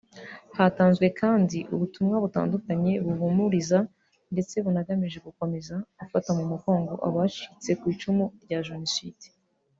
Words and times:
Hatanzwe 0.57 1.05
kandi 1.21 1.57
ubutumwa 1.73 2.15
butandukanye 2.23 2.93
buhumuriza 3.05 3.79
ndetse 4.33 4.55
bunagamije 4.65 5.17
gukomeza 5.27 5.75
gufata 5.99 6.29
mu 6.37 6.43
mugongo 6.51 6.93
abacitse 7.07 7.69
rya 7.73 7.77
ku 7.79 7.85
icumu 7.93 8.25
rya 8.43 8.59
Jenoside 8.67 9.25